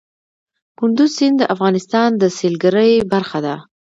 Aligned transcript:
کندز 0.77 1.09
سیند 1.17 1.37
د 1.39 1.43
افغانستان 1.55 2.09
د 2.21 2.23
سیلګرۍ 2.37 2.93
برخه 3.13 3.39
ده. 3.45 3.55